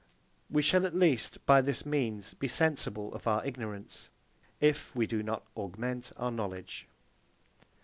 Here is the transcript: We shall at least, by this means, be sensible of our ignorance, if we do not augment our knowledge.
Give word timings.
We 0.49 0.63
shall 0.63 0.87
at 0.87 0.95
least, 0.95 1.45
by 1.45 1.61
this 1.61 1.85
means, 1.85 2.33
be 2.33 2.47
sensible 2.47 3.13
of 3.13 3.27
our 3.27 3.45
ignorance, 3.45 4.09
if 4.59 4.95
we 4.95 5.05
do 5.05 5.21
not 5.21 5.45
augment 5.55 6.11
our 6.17 6.31
knowledge. 6.31 6.87